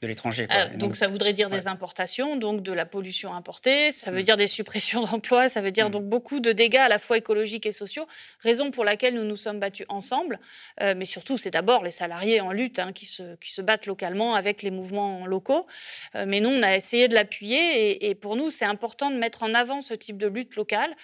[0.00, 0.46] de l'étranger.
[0.52, 1.58] Euh, Et donc ça voudrait dire ouais.
[1.58, 4.22] des importations, donc de la pollution importée, ça veut Mm.
[4.22, 5.92] dire des suppressions d'emplois, ça veut dire Mm.
[5.92, 8.06] donc beaucoup de dégâts à la fois écologiques et sociaux,
[8.40, 10.38] raison pour laquelle nous nous sommes battus ensemble.
[10.80, 13.86] Euh, mais surtout, c'est d'abord les salariés en lutte hein, qui, se, qui se battent
[13.86, 15.66] localement avec les mouvements locaux.
[16.14, 19.16] Euh, mais nous, on a essayé de l'appuyer et, et pour nous, c'est important de
[19.16, 20.94] mettre en avant ce type de lutte locale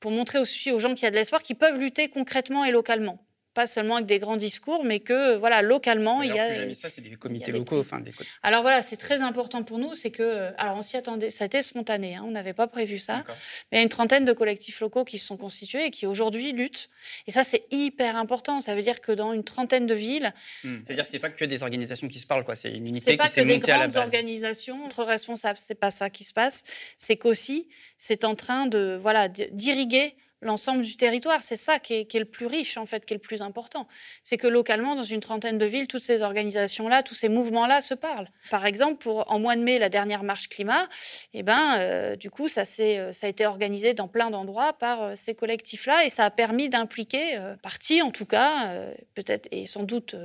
[0.00, 2.72] pour montrer aussi aux gens qu'il y a de l'espoir, qu'ils peuvent lutter concrètement et
[2.72, 3.24] localement.
[3.54, 6.52] Pas seulement avec des grands discours, mais que voilà, localement, il y a.
[6.52, 7.80] jamais ça, c'est des comités des locaux.
[7.80, 8.12] Enfin, des
[8.42, 11.46] Alors voilà, c'est très important pour nous, c'est que, alors on s'y attendait, ça a
[11.46, 13.22] été spontané, hein, on n'avait pas prévu ça,
[13.70, 16.06] mais il y a une trentaine de collectifs locaux qui se sont constitués et qui
[16.06, 16.88] aujourd'hui luttent.
[17.26, 18.60] Et ça, c'est hyper important.
[18.60, 20.32] Ça veut dire que dans une trentaine de villes,
[20.64, 20.78] Hmm.
[20.86, 22.54] C'est-à-dire que c'est pas que des organisations qui se parlent, quoi.
[22.54, 24.04] C'est une c'est unité pas qui que s'est des montée à la grandes base.
[24.04, 25.58] organisations entre responsables.
[25.58, 26.62] C'est pas ça qui se passe.
[26.96, 31.42] C'est qu'aussi, c'est en train de, voilà, d'irriguer l'ensemble du territoire.
[31.42, 33.88] C'est ça qui est, le plus riche, en fait, qui est le plus important.
[34.22, 37.94] C'est que localement, dans une trentaine de villes, toutes ces organisations-là, tous ces mouvements-là se
[37.94, 38.28] parlent.
[38.50, 40.88] Par exemple, pour, en mois de mai, la dernière marche climat,
[41.32, 45.02] eh ben, euh, du coup, ça, euh, ça a été organisé dans plein d'endroits par
[45.02, 48.74] euh, ces collectifs-là et ça a permis d'impliquer, partie en tout cas,
[49.14, 50.16] peut-être et sans doute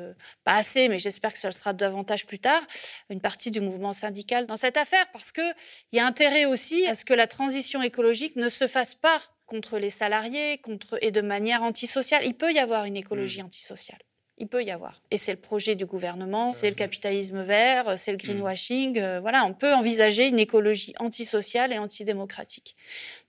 [0.43, 2.61] pas assez, mais j'espère que ce le sera davantage plus tard,
[3.09, 5.55] une partie du mouvement syndical dans cette affaire parce qu'il
[5.93, 9.79] y a intérêt aussi à ce que la transition écologique ne se fasse pas contre
[9.79, 12.23] les salariés contre, et de manière antisociale.
[12.25, 13.99] Il peut y avoir une écologie antisociale.
[14.39, 15.01] Il peut y avoir.
[15.09, 18.99] Et c'est le projet du gouvernement, c'est le capitalisme vert, c'est le greenwashing.
[18.99, 22.75] euh, voilà, on peut envisager une écologie antisociale et antidémocratique.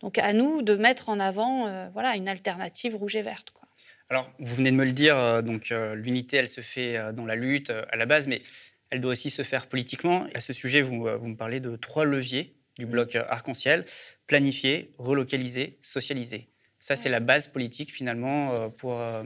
[0.01, 3.53] Donc à nous de mettre en avant euh, voilà, une alternative rouge et verte.
[3.53, 3.67] Quoi.
[4.11, 7.37] Alors, vous venez de me le dire, euh, donc l'unité, elle se fait dans la
[7.37, 8.43] lutte à la base, mais
[8.91, 10.27] elle doit aussi se faire politiquement.
[10.35, 13.85] À ce sujet, vous, vous me parlez de trois leviers du bloc euh, arc-en-ciel
[14.27, 16.49] planifier, relocaliser, socialiser.
[16.81, 19.25] Ça, c'est la base politique finalement euh, pour, euh,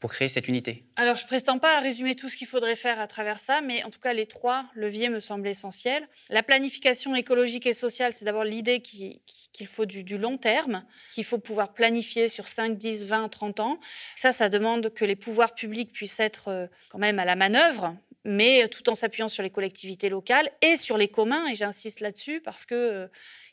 [0.00, 0.84] pour créer cette unité.
[0.96, 3.60] Alors, je ne prétends pas à résumer tout ce qu'il faudrait faire à travers ça,
[3.60, 6.08] mais en tout cas, les trois leviers me semblent essentiels.
[6.28, 10.38] La planification écologique et sociale, c'est d'abord l'idée qui- qui- qu'il faut du, du long
[10.38, 13.78] terme, qu'il faut pouvoir planifier sur 5, 10, 20, 30 ans.
[14.16, 18.68] Ça, ça demande que les pouvoirs publics puissent être quand même à la manœuvre, mais
[18.68, 22.66] tout en s'appuyant sur les collectivités locales et sur les communs, et j'insiste là-dessus parce
[22.66, 22.74] que...
[22.74, 23.06] euh,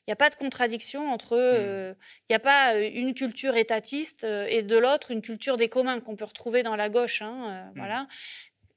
[0.08, 1.34] il n'y a pas de contradiction entre.
[1.38, 1.94] euh,
[2.30, 5.70] Il n'y a pas euh, une culture étatiste euh, et de l'autre une culture des
[5.70, 7.22] communs qu'on peut retrouver dans la gauche.
[7.22, 8.08] hein, euh, Voilà.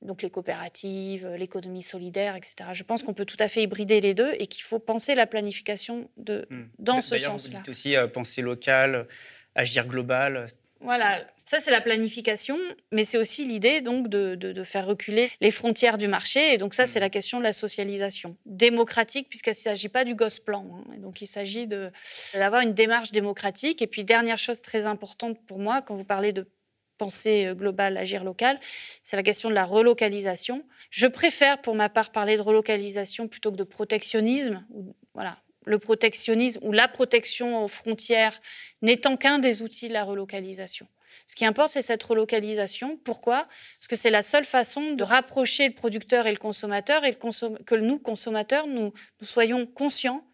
[0.03, 2.55] Donc les coopératives, euh, l'économie solidaire, etc.
[2.75, 5.27] Je pense qu'on peut tout à fait hybrider les deux et qu'il faut penser la
[5.27, 6.65] planification de, Hmm.
[6.79, 7.51] dans ce sens-là.
[7.51, 9.07] Vous dites aussi euh, penser local,
[9.55, 10.45] agir global.
[10.81, 12.59] Voilà, Ça, c'est la planification,
[12.93, 16.55] mais c'est aussi l'idée donc de, de, faire reculer les frontières du marché.
[16.55, 20.15] Et donc ça, c'est la question de la socialisation démocratique, puisqu'il ne s'agit pas du
[20.15, 20.65] gosse plan.
[20.73, 20.97] Hein.
[20.97, 23.83] Donc il s'agit d'avoir une démarche démocratique.
[23.83, 26.49] Et puis dernière chose très importante pour moi, quand vous parlez de
[26.97, 28.57] pensée euh, globale, agir local,
[29.03, 30.65] c'est la question de la relocalisation.
[30.89, 34.65] Je préfère, pour ma part, parler de relocalisation plutôt que de protectionnisme.
[35.13, 35.37] Voilà,
[35.67, 38.41] le protectionnisme ou la protection aux frontières
[38.81, 40.89] n'étant qu'un des outils de la relocalisation.
[41.27, 42.99] Ce qui importe, c'est cette relocalisation.
[43.05, 43.47] Pourquoi?
[43.79, 47.75] Parce que c'est la seule façon de rapprocher le producteur et le consommateur et que
[47.77, 50.25] nous, consommateurs, nous, soyons conscients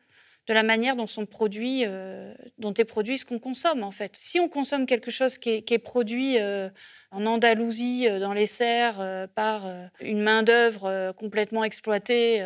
[0.47, 4.13] de la manière dont, sont produits, euh, dont est produit ce qu'on consomme, en fait.
[4.17, 6.71] Si on consomme quelque chose qui est, produit euh,
[7.11, 12.45] en Andalousie, euh, dans les serres, euh, par euh, une main-d'œuvre complètement exploitée,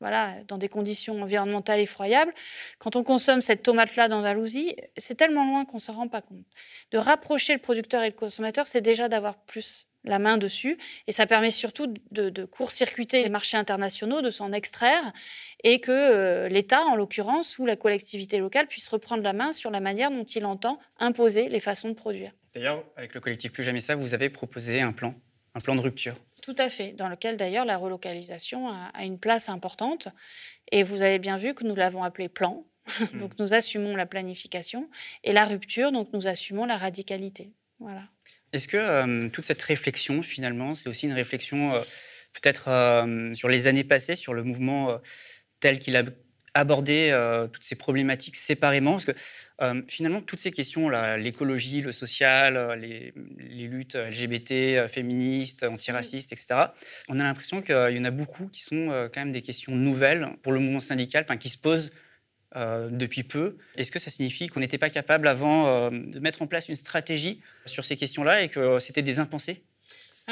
[0.00, 2.32] voilà, dans des conditions environnementales effroyables.
[2.78, 6.44] Quand on consomme cette tomate-là d'Andalousie, c'est tellement loin qu'on ne s'en rend pas compte.
[6.90, 10.78] De rapprocher le producteur et le consommateur, c'est déjà d'avoir plus la main dessus.
[11.06, 15.12] Et ça permet surtout de, court-circuiter les marchés internationaux, de s'en extraire,
[15.62, 19.80] et que l'État, en l'occurrence, ou la collectivité locale, puisse reprendre la main sur la
[19.80, 22.32] manière dont il entend imposer les façons de produire.
[22.54, 25.14] D'ailleurs, avec le collectif Plus Jamais Ça, vous avez proposé un plan,
[25.54, 26.16] un plan de rupture.
[26.42, 30.08] Tout à fait, dans lequel d'ailleurs la relocalisation a, une place importante.
[30.70, 32.64] Et vous avez bien vu que nous l'avons appelé plan.
[33.14, 34.90] Donc nous assumons la planification.
[35.24, 37.52] Et la rupture, donc nous assumons la radicalité.
[37.78, 38.02] Voilà.
[38.52, 41.80] Est-ce que euh, toute cette réflexion, finalement, c'est aussi une réflexion euh,
[42.34, 44.98] peut-être euh, sur les années passées, sur le mouvement
[45.60, 46.02] tel qu'il a
[46.54, 47.12] abordé
[47.52, 49.12] toutes ces problématiques séparément Parce que
[49.62, 53.12] euh, finalement, toutes ces questions, l'écologie, le social, euh, les,
[53.68, 56.66] luttes LGBT, euh, féministes, antiracistes, etc.,
[57.08, 60.28] on a l'impression qu'il y en a beaucoup qui sont quand même des questions nouvelles
[60.42, 61.92] pour le mouvement syndical, qui se posent
[62.54, 63.56] depuis peu.
[63.76, 67.40] Est-ce que ça signifie qu'on n'était pas capable avant de mettre en place une stratégie
[67.64, 69.62] sur ces questions-là et que c'était des impensés?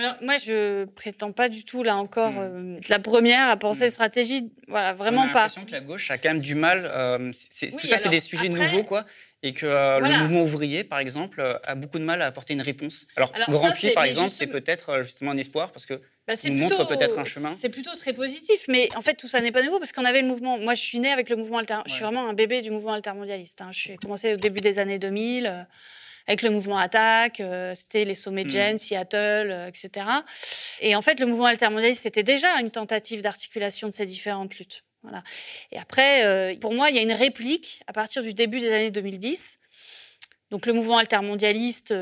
[0.00, 3.90] Alors moi, je prétends pas du tout là encore euh, la première à penser hmm.
[3.90, 5.28] stratégie, voilà, vraiment pas.
[5.28, 6.90] J'ai l'impression que la gauche a quand même du mal.
[6.92, 9.04] Euh, tout ça, c'est des sujets nouveaux, quoi,
[9.42, 12.62] et que euh, le mouvement ouvrier, par exemple, a beaucoup de mal à apporter une
[12.62, 13.06] réponse.
[13.16, 16.86] Alors, Grand Puy, par exemple, c'est peut-être justement un espoir parce que bah, nous montre
[16.86, 17.54] peut-être un chemin.
[17.58, 20.22] C'est plutôt très positif, mais en fait, tout ça n'est pas nouveau parce qu'on avait
[20.22, 20.58] le mouvement.
[20.58, 21.80] Moi, je suis née avec le mouvement alter.
[21.86, 23.60] Je suis vraiment un bébé du mouvement altermondialiste.
[23.60, 23.70] Hein.
[23.72, 25.66] Je suis commencé au début des années 2000
[26.30, 28.78] avec le mouvement Attaque, euh, c'était les sommets de Gênes, mm.
[28.78, 30.06] Seattle, euh, etc.
[30.80, 34.84] Et en fait, le mouvement altermondialiste, c'était déjà une tentative d'articulation de ces différentes luttes.
[35.02, 35.24] Voilà.
[35.72, 38.72] Et après, euh, pour moi, il y a une réplique à partir du début des
[38.72, 39.58] années 2010.
[40.52, 41.92] Donc le mouvement altermondialiste,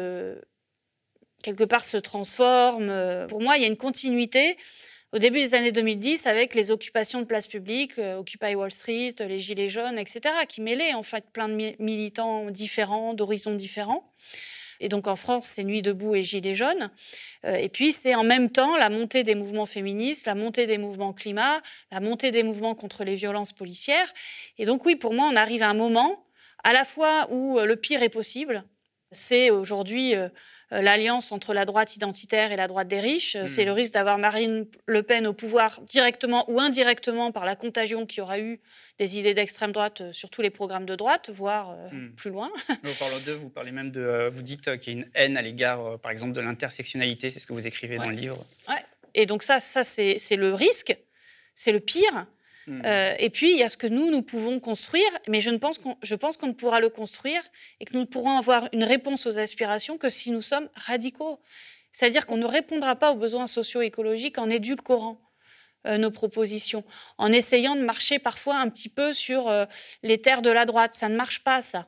[1.43, 2.93] quelque part, se transforme.
[3.29, 4.59] Pour moi, il y a une continuité
[5.13, 9.15] au début des années 2010 avec les occupations de places publiques, euh, Occupy Wall Street,
[9.21, 14.13] les Gilets jaunes, etc., qui mêlaient en fait plein de militants différents, d'horizons différents.
[14.81, 16.91] Et donc en France, c'est Nuit debout et Gilets jaunes.
[17.45, 20.79] Euh, et puis c'est en même temps la montée des mouvements féministes, la montée des
[20.79, 24.13] mouvements climat, la montée des mouvements contre les violences policières.
[24.59, 26.25] Et donc oui, pour moi, on arrive à un moment
[26.65, 28.65] à la fois où euh, le pire est possible.
[29.11, 30.29] C'est aujourd'hui euh,
[30.71, 33.37] l'alliance entre la droite identitaire et la droite des riches.
[33.37, 33.67] Euh, c'est hmm.
[33.67, 38.21] le risque d'avoir Marine Le Pen au pouvoir directement ou indirectement par la contagion qui
[38.21, 38.61] aura eu
[38.99, 42.11] des idées d'extrême droite euh, sur tous les programmes de droite, voire hmm.
[42.17, 42.51] plus loin.
[42.83, 45.99] Vous parlez vous parlez même de, vous dites qu'il y a une haine à l'égard,
[46.01, 47.31] par exemple, de l'intersectionnalité.
[47.31, 48.39] C'est ce que vous écrivez dans le livre.
[48.69, 48.85] Ouais.
[49.15, 50.97] Et donc ça, ça c'est le risque,
[51.55, 52.27] c'est le pire.
[52.69, 52.83] Hmm.
[52.85, 55.57] Euh, et puis, il y a ce que nous, nous pouvons construire, mais je, ne
[55.57, 57.41] pense qu'on, je pense qu'on ne pourra le construire
[57.81, 61.41] et que nous ne pourrons avoir une réponse aux aspirations que si nous sommes radicaux.
[61.93, 65.19] C'est-à-dire qu'on ne répondra pas aux besoins socio-écologiques en édulcorant
[65.87, 66.85] euh, nos propositions,
[67.17, 69.65] en essayant de marcher parfois un petit peu sur euh,
[70.03, 70.95] les terres de la droite.
[70.95, 71.87] Ça ne marche pas, ça.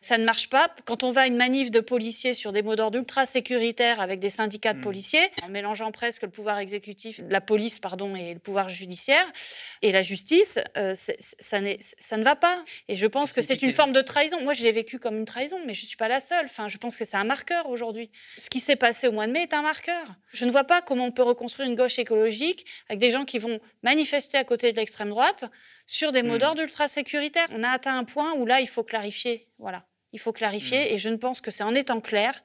[0.00, 0.70] Ça ne marche pas.
[0.84, 4.20] Quand on va à une manif de policiers sur des mots d'ordre ultra sécuritaires avec
[4.20, 4.82] des syndicats de hmm.
[4.82, 9.26] policiers, en mélangeant presque le pouvoir exécutif, la police, pardon, et le pouvoir judiciaire
[9.82, 11.60] et la justice, euh, ça, ça,
[12.16, 12.64] ne va pas.
[12.88, 14.40] Et je pense que c'est une forme de trahison.
[14.42, 16.46] Moi, je l'ai vécu comme une trahison, mais je ne suis pas la seule.
[16.46, 18.10] Enfin, je pense que c'est un marqueur aujourd'hui.
[18.38, 20.06] Ce qui s'est passé au mois de mai est un marqueur.
[20.32, 23.38] Je ne vois pas comment on peut reconstruire une gauche écologique avec des gens qui
[23.38, 25.44] vont manifester à côté de l'extrême droite
[25.86, 26.38] sur des mots hmm.
[26.38, 27.48] d'ordre ultra sécuritaires.
[27.52, 29.48] On a atteint un point où là, il faut clarifier.
[29.58, 30.84] Voilà, il faut clarifier.
[30.84, 30.94] Hmm.
[30.94, 32.42] Et je ne pense que c'est en étant clair,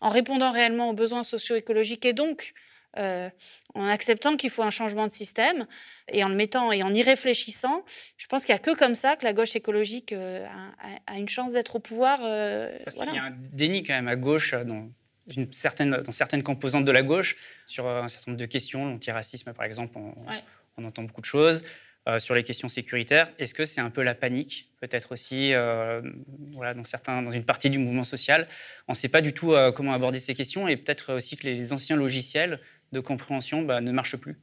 [0.00, 2.54] en répondant réellement aux besoins socio-écologiques et donc
[2.98, 3.28] euh,
[3.74, 5.66] en acceptant qu'il faut un changement de système
[6.10, 7.84] et en le mettant et en y réfléchissant,
[8.16, 10.46] je pense qu'il n'y a que comme ça que la gauche écologique euh,
[11.06, 12.20] a, une chance d'être au pouvoir.
[12.22, 14.88] Euh, Parce qu'il y a un déni quand même à gauche dans,
[15.36, 17.36] une certaine, dans certaines composantes de la gauche
[17.66, 20.14] sur un certain nombre de questions, l'antiracisme par exemple, on,
[20.78, 21.64] on entend beaucoup de choses.
[22.08, 23.32] Euh, sur les questions sécuritaires.
[23.40, 26.00] Est-ce que c'est un peu la panique, peut-être aussi, euh,
[26.52, 28.46] voilà, dans, certains, dans une partie du mouvement social?
[28.86, 31.48] On ne sait pas du tout euh, comment aborder ces questions et peut-être aussi que
[31.48, 32.60] les anciens logiciels
[32.92, 34.36] de compréhension bah, ne marchent plus.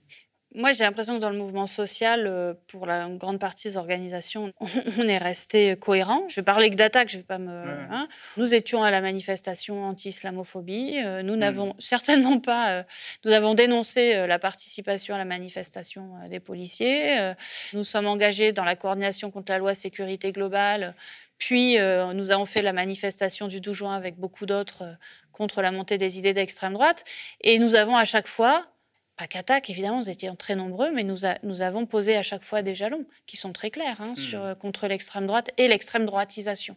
[0.56, 4.54] Moi, j'ai l'impression que dans le mouvement social, euh, pour la grande partie des organisations,
[5.00, 6.26] on est resté cohérent.
[6.30, 7.64] Je vais parler que d'attaque, je vais pas me.
[7.90, 8.08] Hein.
[8.38, 11.00] Nous étions à la manifestation anti-islamophobie.
[11.04, 11.76] Euh, nous n'avons mmh.
[11.80, 12.70] certainement pas.
[12.72, 12.84] Euh,
[13.26, 17.34] nous avons dénoncé la participation à la manifestation des policiers.
[17.74, 20.94] Nous sommes engagés dans la coordination contre la loi sécurité globale.
[21.38, 21.78] Puis,
[22.14, 24.84] nous avons fait la manifestation du 12 juin avec beaucoup d'autres
[25.32, 27.04] contre la montée des idées d'extrême droite.
[27.42, 28.66] Et nous avons à chaque fois
[29.16, 32.64] pas qu'attaque, évidemment, nous étions très nombreux, mais nous, nous, avons posé à chaque fois
[32.64, 34.46] des jalons qui sont très clairs hein, sur, mmh.
[34.46, 36.76] euh, contre l'extrême droite et l'extrême droitisation.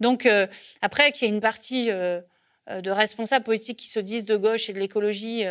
[0.00, 0.46] Donc, euh,
[0.80, 2.20] après, qu'il y ait une partie euh,
[2.68, 5.44] de responsables politiques qui se disent de gauche et de l'écologie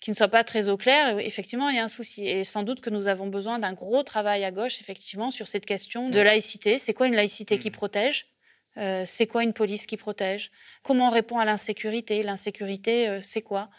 [0.00, 2.26] qui ne soient pas très au clair, effectivement, il y a un souci.
[2.26, 5.64] Et sans doute que nous avons besoin d'un gros travail à gauche, effectivement, sur cette
[5.64, 6.24] question de mmh.
[6.24, 6.78] laïcité.
[6.78, 7.74] C'est quoi une laïcité qui mmh.
[7.74, 8.31] protège?
[8.78, 10.50] Euh, c'est quoi une police qui protège?
[10.82, 12.22] Comment on répond à l'insécurité?
[12.22, 13.70] L'insécurité, euh, c'est quoi?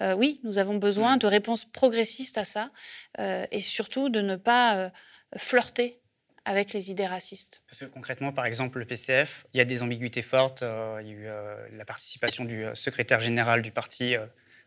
[0.00, 2.70] Euh, Oui, nous avons besoin de réponses progressistes à ça
[3.18, 4.92] et surtout de ne pas
[5.36, 6.00] flirter
[6.44, 7.62] avec les idées racistes.
[7.68, 10.62] Parce que concrètement, par exemple, le PCF, il y a des ambiguïtés fortes.
[10.62, 11.28] il y a eu
[11.76, 14.14] la participation du secrétaire général du Parti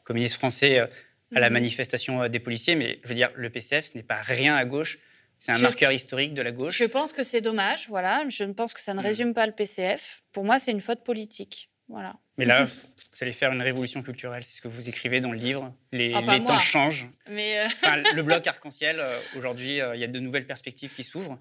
[0.04, 1.54] communiste français à la mhm.
[1.54, 5.00] manifestation des policiers, mais je veux dire, le PCF, ce n'est pas rien à gauche.
[5.44, 6.78] C'est un marqueur historique de la gauche.
[6.78, 8.24] Je pense que c'est dommage, voilà.
[8.30, 9.04] Je pense que ça ne hmm.
[9.04, 10.22] résume pas le PCF.
[10.32, 11.70] Pour moi, c'est une faute politique.
[11.90, 12.16] Voilà.
[12.38, 15.38] Mais là, vous allez faire une révolution culturelle, c'est ce que vous écrivez dans le
[15.38, 15.76] livre.
[15.92, 17.10] Les, ah, temps changent.
[17.30, 17.68] Mais euh,
[18.16, 21.38] le bloc arc-en-ciel, euh, aujourd'hui, euh, il y a de nouvelles perspectives qui s'ouvrent.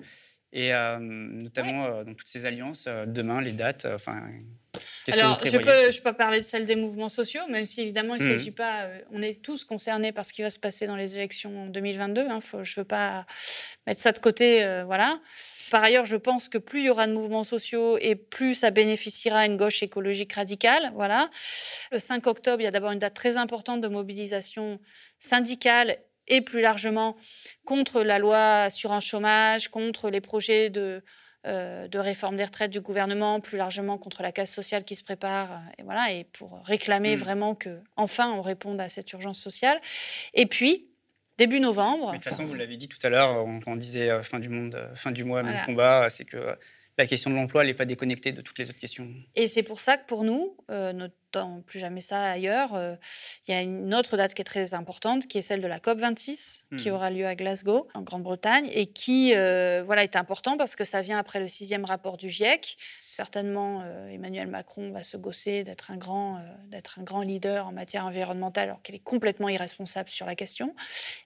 [0.52, 4.28] Et notamment dans toutes ces alliances, demain, les dates, enfin,
[5.10, 8.22] alors, je peux, je peux parler de celle des mouvements sociaux, même si évidemment, il
[8.22, 8.38] ne mmh.
[8.38, 8.84] s'agit pas.
[8.84, 11.66] Euh, on est tous concernés par ce qui va se passer dans les élections en
[11.66, 12.22] 2022.
[12.22, 13.26] Hein, faut, je ne veux pas
[13.86, 14.64] mettre ça de côté.
[14.64, 15.20] Euh, voilà.
[15.70, 18.70] Par ailleurs, je pense que plus il y aura de mouvements sociaux et plus ça
[18.70, 20.92] bénéficiera à une gauche écologique radicale.
[20.94, 21.30] Voilà.
[21.90, 24.80] Le 5 octobre, il y a d'abord une date très importante de mobilisation
[25.18, 27.16] syndicale et plus largement
[27.64, 31.02] contre la loi sur un chômage, contre les projets de
[31.44, 35.02] euh, de réforme des retraites du gouvernement, plus largement contre la casse sociale qui se
[35.02, 37.18] prépare, euh, et voilà, et pour réclamer mm.
[37.18, 39.80] vraiment que enfin on réponde à cette urgence sociale.
[40.34, 40.86] Et puis
[41.38, 42.12] début novembre.
[42.12, 44.48] de toute façon, vous l'avez dit tout à l'heure, on, on disait euh, fin du
[44.48, 46.56] monde, fin du mois, même combat, c'est que
[46.98, 49.08] la question de l'emploi, n'est pas déconnectée de toutes les autres questions.
[49.34, 50.56] Et c'est pour ça que pour nous,
[51.66, 52.74] plus jamais ça ailleurs.
[52.74, 52.94] Euh,
[53.46, 55.80] il y a une autre date qui est très importante, qui est celle de la
[55.80, 60.56] COP 26, qui aura lieu à Glasgow, en Grande-Bretagne, et qui euh, voilà, est important
[60.56, 62.76] parce que ça vient après le sixième rapport du GIEC.
[62.98, 67.72] Certainement, euh, Emmanuel Macron va se gosser d'être un, grand, d'être un grand leader en
[67.72, 70.74] matière environnementale, alors qu'il est complètement irresponsable sur la question.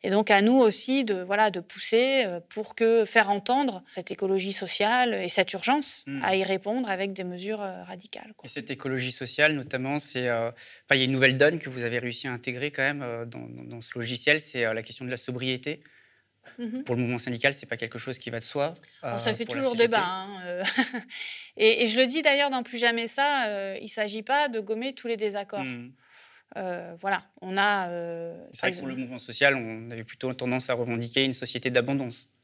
[0.02, 4.52] Et donc, à nous aussi de, voilà, de pousser pour que faire entendre cette écologie
[4.52, 6.22] sociale et cette urgence hmm.
[6.22, 8.34] à y répondre avec des mesures radicales.
[8.44, 10.50] Et cette écologie sociale, notamment, c'est, euh,
[10.92, 13.24] il y a une nouvelle donne que vous avez réussi à intégrer quand même euh,
[13.24, 15.82] dans, ce logiciel, c'est euh, la question de la sobriété.
[16.58, 16.84] Mhm.
[16.84, 18.74] Pour le mouvement syndical, c'est pas quelque chose qui va de soi.
[19.02, 20.04] ça fait toujours débat.
[20.04, 20.62] Hein,
[21.56, 24.94] et, je le dis d'ailleurs dans Plus jamais ça, il ne s'agit pas de gommer
[24.94, 25.64] tous les désaccords.
[25.64, 25.90] Hmm.
[27.00, 27.88] voilà, on a.
[28.52, 31.70] c'est vrai que pour le mouvement social, on avait plutôt tendance à revendiquer une société
[31.70, 32.35] d'abondance.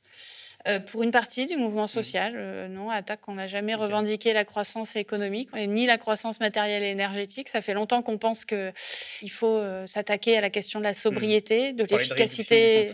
[0.68, 1.88] Euh, pour une partie du mouvement mmh.
[1.88, 6.84] social, euh, non, Attaque, on n'a jamais revendiqué la croissance économique, ni la croissance matérielle
[6.84, 7.48] et énergétique.
[7.48, 11.72] Ça fait longtemps qu'on pense qu'il faut euh, s'attaquer à la question de la sobriété,
[11.72, 11.76] mmh.
[11.76, 12.92] de l'efficacité.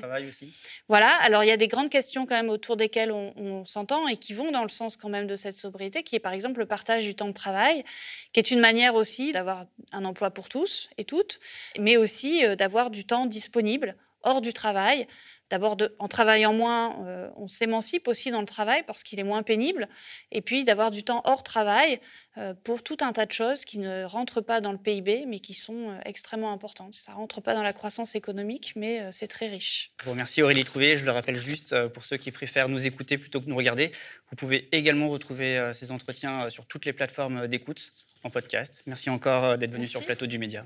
[0.89, 4.17] Voilà, alors il y a des grandes questions quand même autour desquelles on, s'entend et
[4.17, 6.67] qui vont dans le sens quand même de cette sobriété, qui est par exemple le
[6.67, 7.85] partage du temps de travail,
[8.33, 11.41] qui est une manière aussi d'avoir un emploi pour tous et toutes,
[11.79, 15.07] mais aussi d'avoir du temps disponible hors du travail
[15.51, 19.43] D'abord, en travaillant moins, euh, on s'émancipe aussi dans le travail parce qu'il est moins
[19.43, 19.89] pénible.
[20.31, 22.01] Et puis d'avoir du temps hors travail
[22.37, 25.41] euh, pour tout un tas de choses qui ne rentrent pas dans le PIB, mais
[25.41, 26.97] qui sont euh, extrêmement importantes.
[26.97, 29.93] Ça ne rentre pas dans la croissance économique, mais c'est très riche.
[30.01, 30.99] Je vous remercie Aurélie Trouvé.
[30.99, 33.91] Je le rappelle juste, pour ceux qui préfèrent nous écouter plutôt que nous regarder,
[34.31, 37.91] vous pouvez également retrouver ces entretiens sur toutes les plateformes d'écoute
[38.23, 38.83] en podcast.
[38.87, 40.65] Merci encore d'être venu sur le plateau du Média.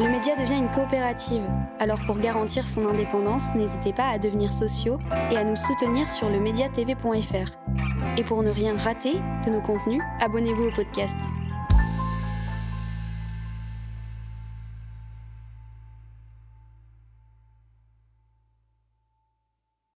[0.00, 1.44] Le média devient une coopérative,
[1.78, 4.98] alors pour garantir son indépendance, n'hésitez pas à devenir sociaux
[5.30, 8.18] et à nous soutenir sur le mediatv.fr.
[8.18, 9.14] Et pour ne rien rater
[9.46, 11.16] de nos contenus, abonnez-vous au podcast.